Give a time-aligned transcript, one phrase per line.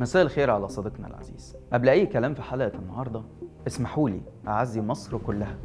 [0.00, 1.56] مساء الخير على صديقنا العزيز.
[1.72, 3.22] قبل أي كلام في حلقة النهاردة
[3.66, 5.56] اسمحوا لي أعزي مصر كلها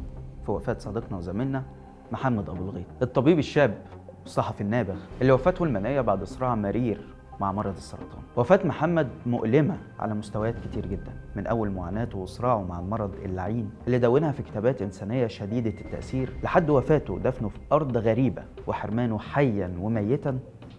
[0.46, 1.64] في وفاة صديقنا وزميلنا
[2.12, 3.78] محمد أبو الغيط الطبيب الشاب
[4.24, 8.22] الصحفي النابغ اللي وفاته المنية بعد صراع مرير مع مرض السرطان.
[8.36, 13.98] وفاة محمد مؤلمة على مستويات كتير جدا من أول معاناته وصراعه مع المرض اللعين اللي
[13.98, 20.38] دونها في كتابات إنسانية شديدة التأثير لحد وفاته ودفنه في أرض غريبة وحرمانه حيا وميتا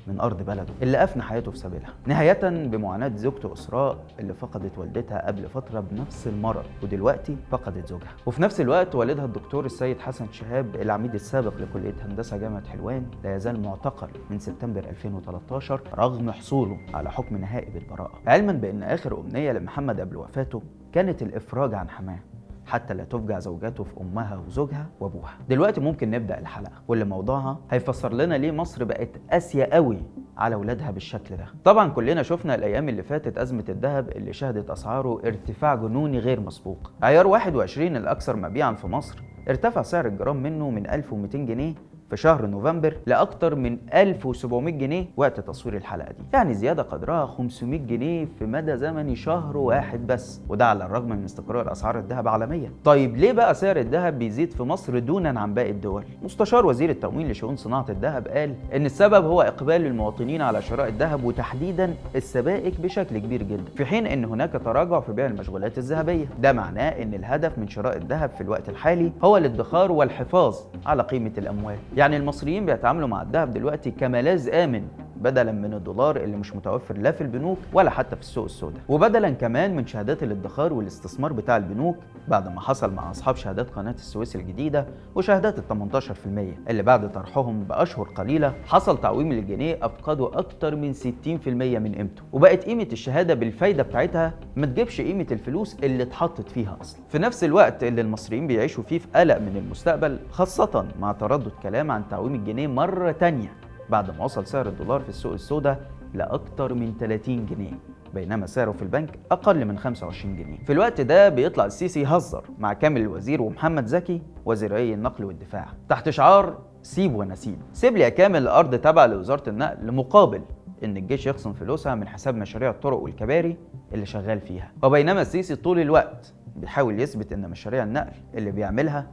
[0.09, 5.27] من أرض بلده اللي أفنى حياته في سبيلها نهاية بمعاناة زوجته أسراء اللي فقدت والدتها
[5.27, 8.09] قبل فترة بنفس المرض ودلوقتي فقدت زوجها.
[8.25, 13.35] وفي نفس الوقت والدها الدكتور السيد حسن شهاب العميد السابق لكلية هندسة جامعة حلوان لا
[13.35, 18.19] يزال معتقل من سبتمبر 2013 رغم حصوله على حكم نهائي بالبراءة.
[18.27, 20.61] علما بأن آخر أمنية لمحمد قبل وفاته
[20.93, 22.19] كانت الإفراج عن حماة.
[22.69, 25.33] حتى لا تفجع زوجته في أمها وزوجها وأبوها.
[25.49, 29.97] دلوقتي ممكن نبدأ الحلقة واللي موضوعها هيفسر لنا ليه مصر بقت قاسية قوي
[30.37, 31.45] على أولادها بالشكل ده.
[31.63, 36.91] طبعا كلنا شفنا الأيام اللي فاتت أزمة الذهب اللي شهدت أسعاره ارتفاع جنوني غير مسبوق.
[37.01, 41.73] عيار 21 الأكثر مبيعا في مصر ارتفع سعر الجرام منه من 1200 جنيه
[42.09, 46.23] في شهر نوفمبر لأكثر من 1700 جنيه وقت تصوير الحلقة دي.
[46.33, 50.41] يعني زيادة قدرها 500 جنيه في مدى زمني شهر واحد بس.
[50.49, 52.71] وده على الرغم من استقرار أسعار الذهب عالميا.
[52.85, 57.27] طيب ليه بقى سعر الذهب بيزيد في مصر دونا عن باقي الدول؟ مستشار وزير التموين
[57.31, 63.17] لشؤون صناعة الذهب قال إن السبب هو إقبال المواطنين على شراء الذهب وتحديدا السبائك بشكل
[63.17, 66.25] كبير جدا في حين إن هناك تراجع في بيع المشغولات الذهبية.
[66.41, 71.31] ده معناه إن الهدف من شراء الذهب في الوقت الحالي هو الادخار والحفاظ على قيمة
[71.37, 71.75] الأموال.
[71.99, 74.87] يعني المصريين بيتعاملوا مع الذهب دلوقتي كملاذ آمن.
[75.21, 78.81] بدلا من الدولار اللي مش متوفر لا في البنوك ولا حتى في السوق السوداء.
[78.89, 81.95] وبدلا كمان من شهادات الادخار والاستثمار بتاع البنوك
[82.27, 87.63] بعد ما حصل مع أصحاب شهادات قناة السويس الجديدة وشهادات ال 18% اللي بعد طرحهم
[87.63, 91.05] بأشهر قليلة حصل تعويم للجنيه افقدوا أكتر من 60%
[91.47, 92.23] من قيمته.
[92.33, 97.01] وبقت قيمة الشهادة بالفايدة بتاعتها ما تجيبش قيمة الفلوس اللي اتحطت فيها أصلا.
[97.09, 101.91] في نفس الوقت اللي المصريين بيعيشوا فيه في قلق من المستقبل خاصة مع تردد كلام
[101.91, 103.53] عن تعويم الجنيه مرة تانية.
[103.89, 105.79] بعد ما وصل سعر الدولار في السوق السوداء
[106.13, 107.73] لأكتر من 30 جنيه
[108.13, 110.57] بينما سعره في البنك أقل من 25 جنيه.
[110.65, 115.67] في الوقت ده بيطلع السيسي يهزر مع كامل الوزير ومحمد زكي وزيري النقل والدفاع.
[115.89, 117.57] تحت شعار سيب ونسيب.
[117.73, 120.41] سيب لي يا كامل الأرض تابعة لوزارة النقل مقابل
[120.83, 123.57] إن الجيش يخصم فلوسها من حساب مشاريع الطرق والكباري
[123.93, 124.71] اللي شغال فيها.
[124.83, 129.07] وبينما السيسي طول الوقت بيحاول يثبت إن مشاريع النقل اللي بيعملها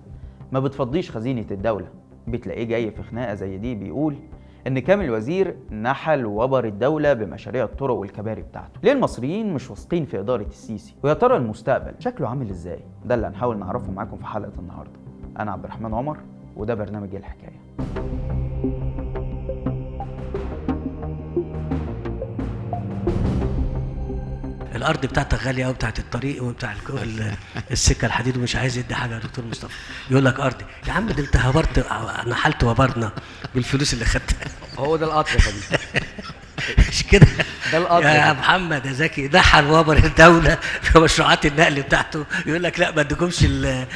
[0.52, 1.86] ما بتفضيش خزينة الدولة.
[2.28, 4.16] بتلاقيه جاي في خناقة زي دي بيقول
[4.66, 8.80] إن كامل وزير نحل وبر الدولة بمشاريع الطرق والكباري بتاعته.
[8.82, 13.26] ليه المصريين مش واثقين في إدارة السيسي؟ ويا ترى المستقبل شكله عامل إزاي؟ ده اللي
[13.26, 15.00] هنحاول نعرفه معاكم في حلقة النهارده.
[15.38, 16.18] أنا عبد الرحمن عمر
[16.56, 17.60] وده برنامج الحكاية.
[24.74, 26.74] الأرض بتاعتك غالية قوي بتاعت الطريق وبتاع
[27.70, 29.74] السكة الحديد ومش عايز يدي حاجة يا دكتور مصطفى.
[30.10, 31.86] يقول لك ارضي يا عم ده أنت هبرت
[32.28, 33.10] نحلت وبرنا
[33.54, 34.55] بالفلوس اللي خدتها.
[34.78, 35.78] هو ده القطر يا فندم.
[36.88, 37.26] مش كده؟
[37.72, 38.32] ده القطر يا.
[38.32, 42.24] محمد يا زكي نحل وبر الدولة في مشروعات النقل بتاعته.
[42.46, 43.86] يقول لك لا ما اديكمش ال-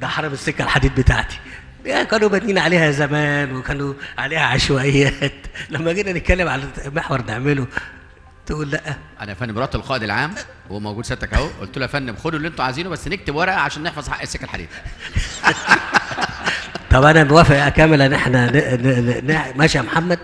[0.00, 1.38] ده حرم السكة الحديد بتاعتي.
[1.84, 5.32] كانوا بانيين عليها زمان وكانوا عليها عشوائيات.
[5.70, 7.66] لما جينا نتكلم على محور نعمله
[8.46, 8.80] تقول لا.
[9.20, 10.34] أنا يا فندم رحت القائد العام
[10.70, 11.48] وهو موجود سيادتك أهو.
[11.60, 14.44] قلت له يا فندم خدوا اللي أنتوا عايزينه بس نكتب ورقة عشان نحفظ حق السكة
[14.44, 14.68] الحديد.
[16.90, 18.52] طب أنا موافق يا كامل ان إحنا.
[19.56, 20.18] ماشي يا محمد.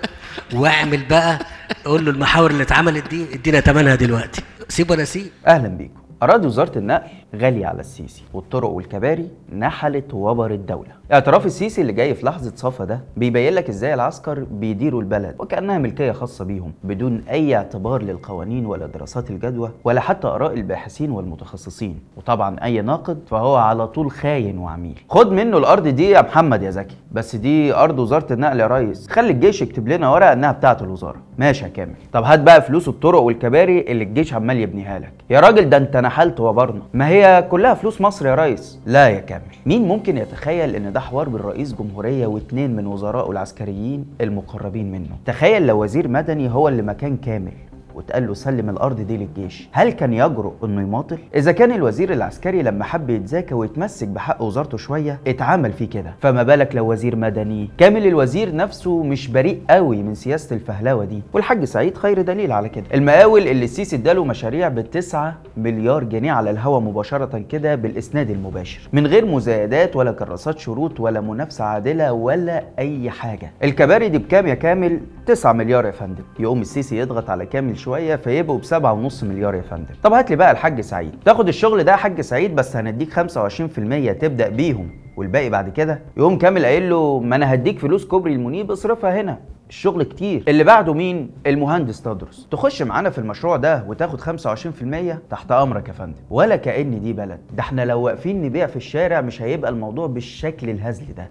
[0.55, 1.39] واعمل بقى
[1.85, 4.43] قول له المحاور اللي اتعملت دي ادينا ثمنها دلوقتي.
[4.69, 5.27] سيب ولا سيب.
[5.47, 6.01] أهلا بيكم.
[6.23, 7.03] اراضي وزارة النقل
[7.35, 9.29] غاليه على السيسي والطرق والكباري
[9.59, 10.97] نحلت وبر الدولة.
[11.13, 15.79] اعتراف السيسي اللي جاي في لحظة صفا ده بيبين لك إزاي العسكر بيديروا البلد وكأنها
[15.79, 22.01] ملكية خاصة بيهم بدون أي اعتبار للقوانين ولا دراسات الجدوى ولا حتى آراء الباحثين والمتخصصين.
[22.17, 24.99] وطبعا أي ناقد فهو على طول خاين وعميل.
[25.11, 29.09] خد منه الأرض دي يا محمد يا زكي بس دي أرض وزارة النقل يا ريس.
[29.09, 31.17] خلي الجيش يكتب لنا ورقة إنها بتاعة الوزارة.
[31.39, 31.95] ماشي يا كامل.
[32.13, 35.13] طب هات بقى فلوس الطرق والكباري اللي الجيش عمال يبنيها لك.
[35.31, 36.83] يا راجل ده أنت نحلت وبرنا.
[36.95, 37.16] ما هي
[37.51, 38.79] كلها فلوس مصر يا ريس.
[38.87, 39.43] لا يا كامل.
[39.67, 45.17] مين ممكن يتخيل إن ده حوار بين رئيس جمهورية واتنين من وزرائه العسكريين المقربين منه؟
[45.27, 47.53] تخيل لو وزير مدني هو اللي مكان كامل.
[47.97, 49.69] واتقال له سلم الأرض دي للجيش.
[49.73, 54.79] هل كان يجرؤ إنه يماطل؟ إذا كان الوزير العسكري لما حب يتزاكى ويتمسك بحق وزارته
[54.79, 56.15] شوية اتعامل فيه كده.
[56.21, 61.23] فما بالك لو وزير مدني؟ كامل الوزير نفسه مش بريء قوي من سياسة الفهلاوه دي.
[61.33, 62.85] والحاج سعيد خير دليل على كده.
[62.95, 68.89] المقاول اللي السيسي اداله مشاريع ب 9 مليار جنيه على الهوا مباشرة كده بالإسناد المباشر.
[68.93, 73.53] من غير مزايدات ولا كراسات شروط ولا منافسة عادلة ولا أي حاجة.
[73.65, 76.25] الكباري دي بكام يا كامل؟ 9 مليار يا فندم.
[76.39, 79.95] يقوم السيسي يضغط على كامل شوية فيبقوا بسبعة ونص مليار يا فندم.
[80.03, 81.15] طب هات لي بقى الحاج سعيد.
[81.25, 84.91] تاخد الشغل ده يا حاج سعيد بس هنديك 25% تبدأ بيهم.
[85.17, 89.39] والباقي بعد كده؟ يقوم كامل قايل له ما أنا هديك فلوس كوبري المنيب اصرفها هنا.
[89.69, 90.45] الشغل كتير.
[90.49, 92.49] اللي بعده مين؟ المهندس تدرس.
[92.51, 96.21] تخش معانا في المشروع ده وتاخد 25% تحت أمرك يا فندم.
[96.31, 97.41] ولا كأن دي بلد.
[97.55, 101.31] ده إحنا لو واقفين نبيع في الشارع مش هيبقى الموضوع بالشكل الهزلي ده.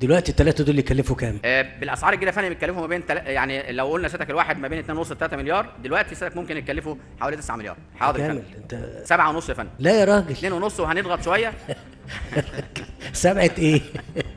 [0.00, 3.16] دلوقتي الثلاثه دول يكلفوا كام؟ آه، بالأسعار الجديدة فعلا بيتكلفوا ما بين تل...
[3.16, 6.94] يعني لو قلنا سيادتك الواحد ما بين 2.5 ل 3 مليار دلوقتي سيادتك ممكن يتكلفوا
[7.20, 7.76] حوالي 9 مليار.
[8.00, 8.42] حاضر يا كامل.
[8.56, 9.70] انت 7 ونص يا فندم.
[9.78, 10.30] لا يا راجل.
[10.32, 11.52] 2 ونص وهنضغط شوية.
[13.12, 13.80] سبعة إيه؟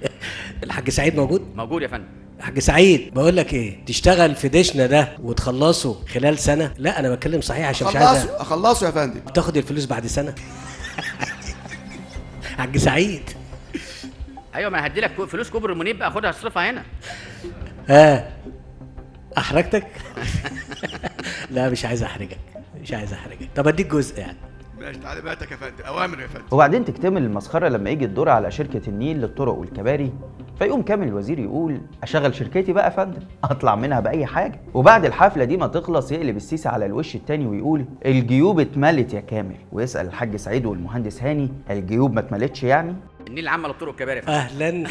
[0.63, 2.07] الحاج سعيد موجود؟ موجود يا فندم.
[2.39, 7.42] حاج سعيد بقول لك إيه؟ تشتغل في دشنا ده وتخلصه خلال سنة؟ لا أنا بتكلم
[7.42, 9.19] صحيح عشان مش عايز خلصوا خلصوا يا فندم.
[9.19, 10.36] تاخد الفلوس بعد سنة.
[12.57, 13.30] حاج سعيد.
[14.57, 16.83] أيوه ما أنا هدي لك فلوس كوبري المنيب بقى خدها اصرفها هنا.
[17.89, 18.30] ها
[19.38, 19.88] أحرجتك؟
[21.51, 22.38] لا مش عايز أحرجك
[22.81, 23.50] مش عايز أحرجك.
[23.56, 24.38] طب أديك جزء يعني.
[24.80, 26.45] ماشي تعليماتك يا فندم أوامر يا فندم.
[26.51, 30.13] وبعدين تكتمل المسخرة لما يجي الدور على شركة النيل للطرق والكباري
[30.60, 34.60] فيقوم كامل الوزير يقول أشغل شركتي بقى يا فندم أطلع منها بأي حاجة.
[34.74, 39.56] وبعد الحفلة دي ما تخلص يقلب السيسي على الوش التاني ويقول الجيوب اتملت يا كامل.
[39.71, 42.95] ويسأل الحاج سعيد والمهندس هاني الجيوب ما اتملتش يعني؟
[43.27, 44.83] النيل العامه للطرق الكباري أهلا.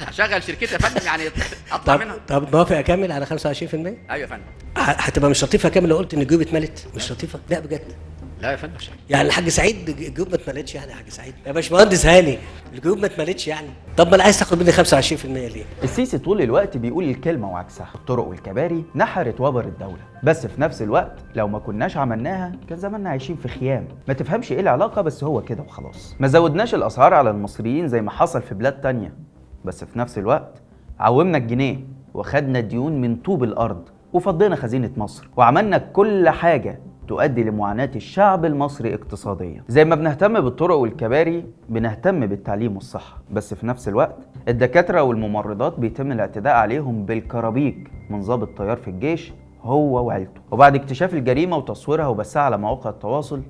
[0.00, 1.22] هشغل شركتي يا فندم يعني
[1.72, 2.16] أطلع طب منها.
[2.28, 4.42] طب موافق أكمل على 25% أيوه يا فندم.
[4.76, 7.40] هتبقى مش لطيفة كامل لو قلت إن الجيوب اتملت مش لطيفة.
[7.50, 7.92] لا بجد.
[8.40, 8.74] لا يا فندم
[9.10, 12.38] يعني الحاج سعيد الجيوب ما اتملتش يعني يا حاج سعيد؟ يا باشمهندس هاني
[12.74, 13.66] الجيوب ما اتملتش يعني.
[13.96, 18.24] طب ما أنا عايز تاخد مني 25% ليه؟ السيسي طول الوقت بيقول الكلمة وعكسها الطرق
[18.28, 19.98] والكباري نحرت وبر الدولة.
[20.22, 23.88] بس في نفس الوقت لو ما كناش عملناها كان زماننا عايشين في خيام.
[24.08, 26.14] ما تفهمش إيه العلاقة بس هو كده وخلاص.
[26.20, 29.14] ما زودناش الأسعار على المصريين زي ما حصل في بلاد تانية.
[29.64, 30.62] بس في نفس الوقت
[31.00, 31.80] عومنا الجنيه
[32.14, 38.94] وخدنا ديون من طوب الأرض وفضينا خزينة مصر وعملنا كل حاجة تؤدي لمعاناة الشعب المصري
[38.94, 39.64] اقتصاديا.
[39.68, 43.18] زي ما بنهتم بالطرق والكباري بنهتم بالتعليم والصحة.
[43.32, 44.16] بس في نفس الوقت
[44.48, 49.32] الدكاترة والممرضات بيتم الاعتداء عليهم بالكرابيك من ضابط طيار في الجيش
[49.62, 50.40] هو وعيلته.
[50.50, 53.42] وبعد اكتشاف الجريمة وتصويرها وبثها على مواقع التواصل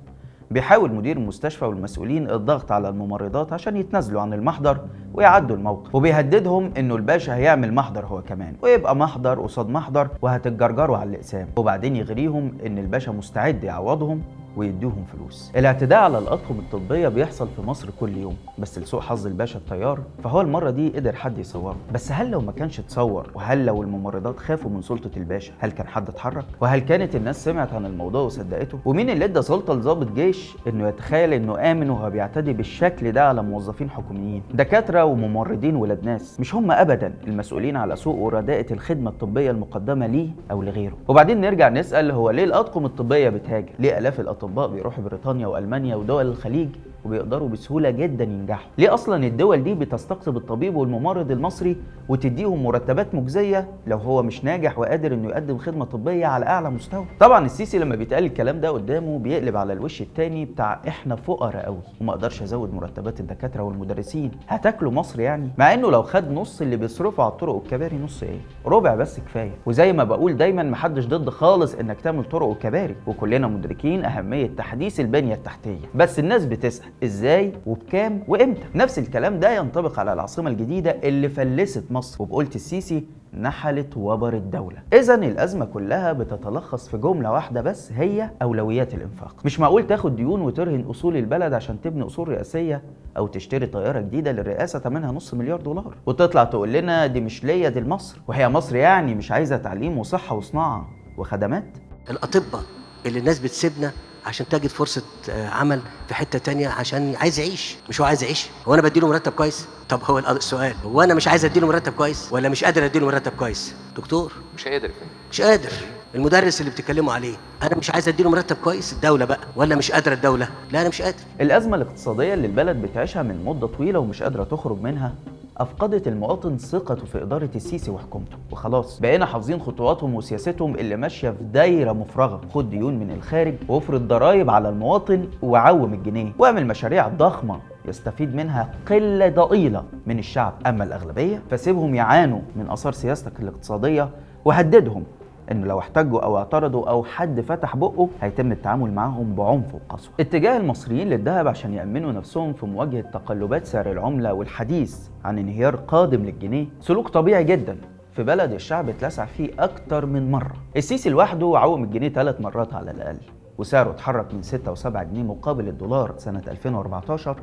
[0.51, 4.79] بيحاول مدير المستشفى والمسؤولين الضغط على الممرضات عشان يتنازلوا عن المحضر
[5.13, 5.95] ويعدوا الموقف.
[5.95, 11.47] وبيهددهم إنه الباشا هيعمل محضر هو كمان ويبقى محضر قصاد محضر وهتتجرجروا على الإقسام.
[11.55, 14.21] وبعدين يغريهم إن الباشا مستعد يعوضهم
[14.57, 15.51] ويديهم فلوس.
[15.55, 20.41] الاعتداء على الأطقم الطبية بيحصل في مصر كل يوم بس لسوء حظ الباشا الطيار فهو
[20.41, 21.75] المرة دي قدر حد يصوره.
[21.93, 25.87] بس هل لو ما كانش اتصور وهل لو الممرضات خافوا من سلطة الباشا هل كان
[25.87, 30.55] حد اتحرك؟ وهل كانت الناس سمعت عن الموضوع وصدقته؟ ومين اللي ادى سلطة لضابط جيش
[30.67, 36.39] إنه يتخيل إنه آمن وهو بيعتدي بالشكل ده على موظفين حكوميين؟ دكاترة وممرضين ولاد ناس
[36.39, 40.97] مش هم ابدا المسؤولين على سوء ورداءة الخدمة الطبية المقدمة ليه أو لغيره.
[41.07, 46.25] وبعدين نرجع نسأل هو ليه الأطقم الطبية بتهاجر؟ ليه آلاف الأطباء بيروحوا بريطانيا وألمانيا ودول
[46.25, 46.69] الخليج
[47.07, 48.69] وبيقدروا بسهولة جدا ينجحوا.
[48.77, 51.77] ليه أصلا الدول دي بتستقطب الطبيب والممرض المصري
[52.09, 57.05] وتديهم مرتبات مجزية لو هو مش ناجح وقادر إنه يقدم خدمة طبية على أعلى مستوى؟
[57.19, 61.79] طبعا السيسي لما بيتقال الكلام ده قدامه بيقلب على الوش التاني بتاع إحنا فقراء قوي
[62.01, 64.31] وما أقدرش أزود مرتبات الدكاترة والمدرسين.
[64.47, 68.39] هتاكلوا مصر يعني؟ مع إنه لو خد نص اللي بيصرفوا على الطرق والكباري نص إيه؟
[68.65, 69.51] ربع بس كفاية.
[69.65, 72.95] وزي ما بقول دايما محدش ضد خالص إنك تعمل طرق وكباري.
[73.07, 75.77] وكلنا مدركين أهمية تحديث البنية التحتية.
[75.95, 78.61] بس الناس بتسأل إزاي وبكام وامتى.
[78.75, 84.77] نفس الكلام ده ينطبق على العاصمة الجديدة اللي فلست مصر وبقولة السيسي نحلت وبر الدولة.
[84.93, 89.35] إذا الأزمة كلها بتتلخص في جملة واحدة بس هي أولويات الإنفاق.
[89.45, 92.81] مش معقول تاخد ديون وترهن أصول البلد عشان تبني أصول رئاسية
[93.17, 95.95] أو تشتري طيارة جديدة للرئاسة ثمنها نص مليار دولار.
[96.05, 98.17] وتطلع تقول لنا دي مش ليا دي لمصر.
[98.27, 101.77] وهي مصر يعني مش عايزة تعليم وصحة وصناعة وخدمات.
[102.09, 102.61] الأطباء
[103.05, 103.91] اللي الناس بتسيبنا
[104.25, 107.75] عشان تجد فرصة آه، عمل في حتة تانية عشان عايز يعيش.
[107.89, 111.27] مش هو عايز يعيش؟ هو أنا بديله مرتب كويس؟ طب هو السؤال هو أنا مش
[111.27, 114.31] عايز أديله مرتب كويس ولا مش قادر أديله مرتب كويس؟ دكتور.
[114.55, 114.91] مش قادر
[115.31, 115.69] مش قادر.
[116.15, 120.13] المدرس اللي بتتكلموا عليه أنا مش عايز أديله مرتب كويس؟ الدولة بقى ولا مش قادرة
[120.13, 121.17] الدولة؟ لا أنا مش قادر.
[121.41, 125.15] الأزمة الاقتصادية اللي البلد بتعيشها من مدة طويلة ومش قادرة تخرج منها
[125.57, 128.37] أفقدت المواطن ثقته في إدارة السيسي وحكومته.
[128.51, 132.41] وخلاص بقينا حافظين خطواتهم وسياستهم اللي ماشية في دايرة مفرغة.
[132.53, 136.33] خد ديون من الخارج وافرض ضرايب على المواطن وعوم الجنيه.
[136.39, 140.53] واعمل مشاريع ضخمة يستفيد منها قلة ضئيلة من الشعب.
[140.67, 144.09] أما الأغلبية فسيبهم يعانوا من آثار سياستك الاقتصادية
[144.45, 145.03] وهددهم
[145.51, 150.13] إنه لو احتجوا أو اعترضوا أو حد فتح بقه هيتم التعامل معاهم بعنف وقسوة.
[150.19, 156.25] اتجاه المصريين للذهب عشان يأمنوا نفسهم في مواجهة تقلبات سعر العملة والحديث عن انهيار قادم
[156.25, 156.65] للجنيه.
[156.79, 157.77] سلوك طبيعي جدا.
[158.11, 160.53] في بلد الشعب اتلسع فيه أكتر من مرة.
[160.77, 163.17] السيسي لوحده عوم الجنيه ثلاث مرات على الأقل
[163.57, 167.35] وسعره اتحرك من 6 و7 جنيه مقابل الدولار سنة 2014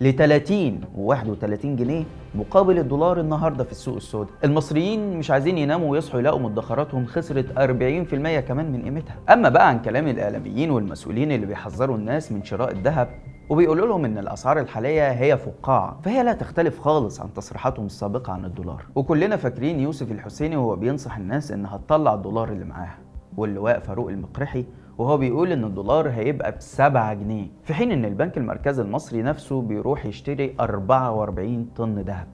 [0.00, 4.32] ل 30 و 31 جنيه مقابل الدولار النهارده في السوق السوداء.
[4.44, 9.16] المصريين مش عايزين يناموا ويصحوا يلاقوا مدخراتهم خسرت 40% كمان من قيمتها.
[9.32, 13.08] أما بقى عن كلام الإعلاميين والمسؤولين اللي بيحذروا الناس من شراء الذهب
[13.48, 18.44] وبيقولوا لهم إن الأسعار الحالية هي فقاعة فهي لا تختلف خالص عن تصريحاتهم السابقة عن
[18.44, 22.98] الدولار وكلنا فاكرين يوسف الحسيني وهو بينصح الناس إنها تطلع الدولار اللي معاها
[23.36, 24.64] واللواء فاروق المقرحي
[24.98, 29.62] وهو بيقول إن الدولار هيبقى ب 7 جنيه في حين إن البنك المركزي المصري نفسه
[29.62, 32.26] بيروح يشتري 44 طن ذهب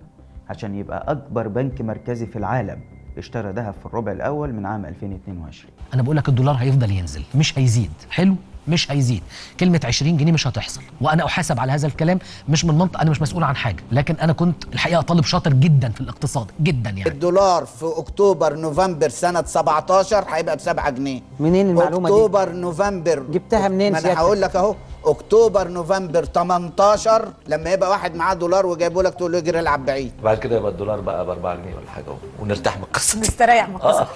[0.49, 2.81] عشان يبقى أكبر بنك مركزي في العالم.
[3.19, 7.59] اشترى ذهب في الربع الأول من عام 2022 أنا بقول لك الدولار هيفضل ينزل مش
[7.59, 7.90] هيزيد.
[8.11, 8.35] حلو؟
[8.69, 9.23] مش هيزيد.
[9.61, 10.81] كلمة 20 جنيه مش هتحصل.
[11.00, 13.83] وأنا أحاسب على هذا الكلام مش من منطق أنا مش مسؤول عن حاجة.
[13.92, 17.09] لكن أنا كنت الحقيقة طالب شاطر جدا في الاقتصاد جدا يعني.
[17.11, 21.21] الدولار في أكتوبر نوفمبر سنة 17 هيبقى ب 7 جنيه.
[21.40, 23.19] منين المعلومة دي؟ أكتوبر نوفمبر.
[23.31, 24.75] جبتها منين ما أنا سيادتك؟ هقول لك أهو.
[25.04, 30.12] أكتوبر نوفمبر 18 لما يبقى واحد معاه دولار وجايبه لك تقول له اجري العب بعيد.
[30.25, 32.04] بعد كده يبقى الدولار بقى ب 4 جنيه ولا حاجة
[32.40, 33.14] ونرتاح من القصة.
[33.14, 34.06] دي مستريح من القصة.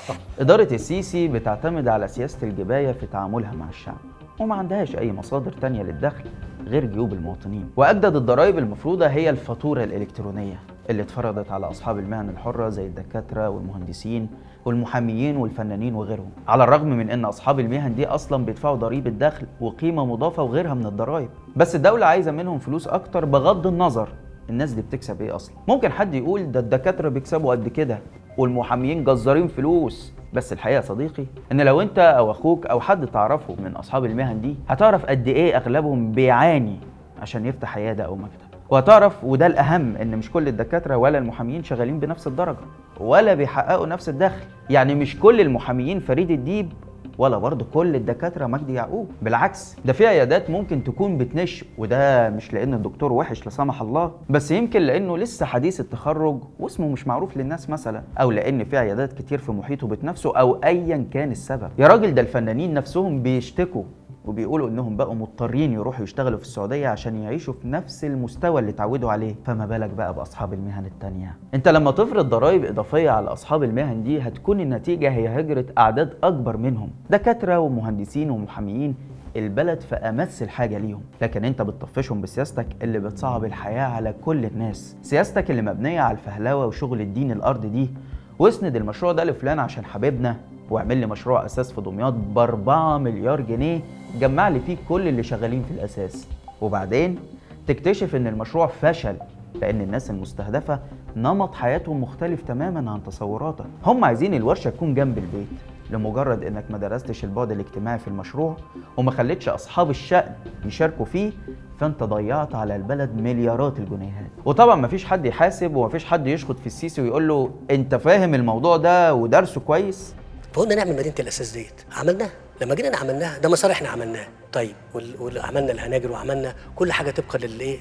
[0.41, 3.97] إدارة السيسي بتعتمد على سياسة الجباية في تعاملها مع الشعب
[4.41, 6.25] وما عندهاش أي مصادر تانية للدخل
[6.67, 7.71] غير جيوب المواطنين.
[7.77, 14.29] وأجدد الضرائب المفروضة هي الفاتورة الإلكترونية اللي اتفرضت على أصحاب المهن الحرة زي الدكاترة والمهندسين
[14.67, 16.31] والمحاميين والفنانين وغيرهم.
[16.49, 20.87] على الرغم من أن أصحاب المهن دي أصلا بيدفعوا ضريبة دخل وقيمة مضافة وغيرها من
[20.87, 21.29] الضرائب.
[21.57, 24.09] بس الدولة عايزة منهم فلوس أكتر بغض النظر
[24.51, 25.57] الناس دي بتكسب إيه أصلا.
[25.69, 27.99] ممكن حد يقول ده الدكاترة بيكسبوا قد كده
[28.39, 30.13] والمحاميين جزارين فلوس.
[30.33, 34.41] بس الحقيقة يا صديقي إن لو أنت أو أخوك أو حد تعرفه من أصحاب المهن
[34.41, 36.77] دي هتعرف قد إيه أغلبهم بيعاني
[37.23, 38.46] عشان يفتح عيادة أو مكتب.
[38.71, 42.57] وهتعرف وده الأهم إن مش كل الدكاترة ولا المحاميين شغالين بنفس الدرجة
[43.01, 44.41] ولا بيحققوا نفس الدخل.
[44.71, 46.73] يعني مش كل المحاميين فريد الديب
[47.19, 49.11] ولا برضه كل الدكاترة مجدي يعقوب.
[49.23, 54.13] بالعكس ده في عيادات ممكن تكون بتنش وده مش لأن الدكتور وحش لا سمح الله
[54.31, 59.13] بس يمكن لأنه لسه حديث التخرج واسمه مش معروف للناس مثلا أو لأن في عيادات
[59.13, 61.71] كتير في محيطه بتنافسه أو أيا كان السبب.
[61.79, 63.83] يا راجل ده الفنانين نفسهم بيشتكوا
[64.27, 69.11] وبيقولوا إنهم بقوا مضطرين يروحوا يشتغلوا في السعودية عشان يعيشوا في نفس المستوى اللي اتعودوا
[69.11, 69.35] عليه.
[69.45, 74.21] فما بالك بقى بأصحاب المهن التانية؟ أنت لما تفرض ضرائب إضافية على أصحاب المهن دي
[74.21, 76.91] هتكون النتيجة هي هجره أعداد أكبر منهم.
[77.11, 78.95] دكاترة ومهندسين ومحاميين
[79.37, 81.01] البلد في أمس الحاجة ليهم.
[81.23, 84.97] لكن أنت بتطفشهم بسياستك اللي بتصعب الحياة على كل الناس.
[85.03, 87.91] سياستك اللي مبنية على الفهلوة وشغل الدين الأرض دي.
[88.39, 90.37] واسند المشروع ده لفلان عشان حبيبنا.
[90.71, 93.81] واعمل لي مشروع أساس في دمياط ب 4 مليار جنيه
[94.21, 96.27] جمع لي فيه كل اللي شغالين في الأساس.
[96.61, 97.19] وبعدين
[97.67, 99.17] تكتشف إن المشروع فشل
[99.61, 100.79] لأن الناس المستهدفة
[101.17, 103.65] نمط حياتهم مختلف تماما عن تصوراتك.
[103.87, 105.47] هم عايزين الورشة تكون جنب البيت
[105.91, 108.57] لمجرد إنك ما درستش البعد الاجتماعي في المشروع
[108.97, 110.33] وما خليتش أصحاب الشأن
[110.65, 111.33] يشاركوا فيه
[111.79, 114.31] فأنت ضيعت على البلد مليارات الجنيهات.
[114.45, 119.15] وطبعا مفيش حد يحاسب ومفيش حد يشخط في السيسي ويقول له أنت فاهم الموضوع ده
[119.15, 120.15] ودرسه كويس.
[120.57, 121.81] فقلنا نعمل مدينة الأساس ديت.
[121.93, 122.31] عملناها.
[122.61, 124.29] لما جينا عملناها ده مسار إحنا عملناه.
[124.53, 127.79] طيب وعملنا الهناجر وعملنا كل حاجة طبقا للإيه؟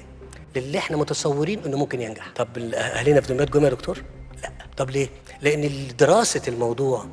[0.56, 2.28] للي إحنا متصورين إنه ممكن ينجح.
[2.36, 4.02] طب ال- اهالينا في دمياط جم يا دكتور؟
[4.42, 4.50] لا.
[4.76, 5.08] طب ليه؟
[5.42, 7.06] لأن دراسة الموضوع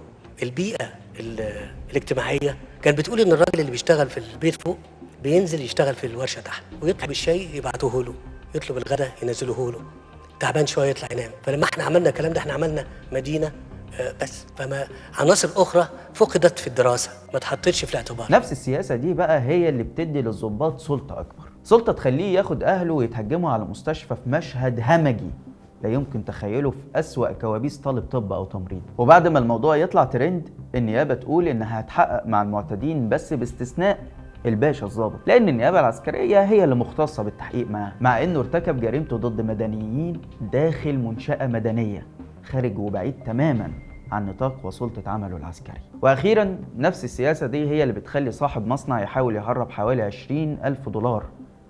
[0.44, 0.90] البيئة
[1.20, 4.78] ال- الاجتماعية كانت بتقول إن الراجل اللي بيشتغل في البيت فوق
[5.24, 8.14] بينزل يشتغل في الورشة تحت ويطلب الشاي يبعتوه له
[8.56, 9.82] يطلب الغداء ينزلوه له.
[10.40, 11.32] تعبان شوية يطلع ينام.
[11.46, 13.52] فلما إحنا عملنا الكلام ده إحنا عملنا مدينة
[14.22, 14.46] بس.
[14.56, 14.84] فما
[15.20, 18.28] عناصر أخرى فقدت في الدراسة ما اتحطتش في الاعتبار.
[18.32, 21.44] نفس السياسة دي بقى هي اللي بتدي للضباط سلطة أكبر.
[21.64, 25.32] سلطة تخليه ياخد أهله ويتهجموا على مستشفى في مشهد همجي
[25.84, 28.82] لا يمكن تخيله في أسوأ كوابيس طالب طب أو تمريض.
[28.98, 34.00] وبعد ما الموضوع يطلع ترند النيابة تقول إنها هتحقق مع المعتدين بس باستثناء
[34.46, 39.42] الباشا الضابط لأن النيابة العسكرية هي اللي مختصة بالتحقيق معاه مع إنه ارتكب جريمته ضد
[39.42, 40.22] مدنيين
[40.54, 42.08] داخل منشأة مدنية.
[42.44, 43.72] خارج وبعيد تماما
[44.12, 45.80] عن نطاق وسلطة عمله العسكري.
[46.02, 51.24] وأخيرا نفس السياسة دي هي اللي بتخلي صاحب مصنع يحاول يهرب حوالي 20 ألف دولار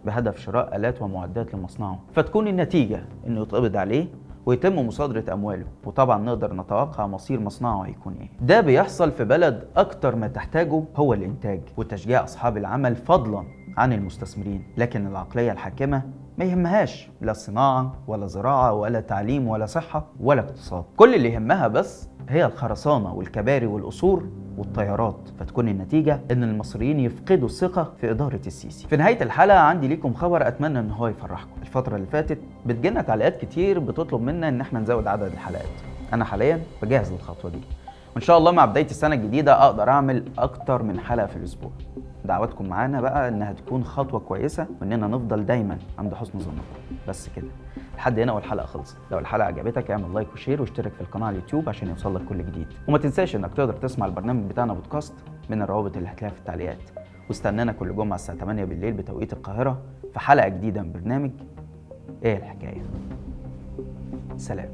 [0.05, 1.99] بهدف شراء آلات ومعدات لمصنعه.
[2.13, 4.07] فتكون النتيجة إنه يتقبض عليه
[4.45, 8.29] ويتم مصادرة أمواله وطبعا نقدر نتوقع مصير مصنعه هيكون إيه.
[8.41, 13.43] ده بيحصل في بلد أكتر ما تحتاجه هو الإنتاج وتشجيع أصحاب العمل فضلا
[13.77, 16.01] عن المستثمرين لكن العقلية الحاكمة
[16.37, 17.09] ما يهمهاش.
[17.21, 20.83] لا صناعة ولا زراعة ولا تعليم ولا صحة ولا اقتصاد.
[20.97, 25.29] كل اللي يهمها بس هي الخرسانة والكباري والقصور والطيارات.
[25.39, 28.87] فتكون النتيجة إن المصريين يفقدوا الثقة في إدارة السيسي.
[28.87, 31.61] في نهاية الحلقة عندي ليكم خبر أتمنى إن هو يفرحكم.
[31.61, 35.65] الفترة اللي فاتت بتجينا تعليقات كتير بتطلب منا إن إحنا نزود عدد الحلقات.
[36.13, 37.61] أنا حاليا بجهز للخطوة دي.
[38.15, 41.71] وإن شاء الله مع بداية السنة الجديدة أقدر أعمل أكتر من حلقة في الأسبوع.
[42.25, 46.61] دعواتكم معانا بقى إنها تكون خطوة كويسة وإننا نفضل دايما عند حسن ظنكم.
[47.07, 47.47] بس كده.
[47.97, 48.97] لحد هنا والحلقة خلصت.
[49.11, 52.37] لو الحلقة عجبتك اعمل like و share واشترك في القناة على اليوتيوب عشان يوصلك كل
[52.37, 52.67] جديد.
[52.87, 55.13] وما تنساش إنك تقدر تسمع البرنامج بتاعنا بودكاست
[55.49, 56.77] من الروابط اللي هتلاقيها في التعليقات.
[57.27, 59.77] واستنانا كل جمعة الساعة 8 بالليل بتوقيت القاهرة
[60.13, 61.31] في حلقة جديدة من برنامج.
[62.23, 62.81] إيه الحكاية؟
[64.37, 64.69] سلام.